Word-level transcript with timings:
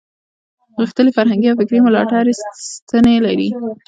غښتلې 0.79 1.11
فرهنګي 1.17 1.47
او 1.49 1.57
فکري 1.59 1.79
ملاتړې 1.85 2.33
ستنې 2.65 3.15
لري. 3.25 3.49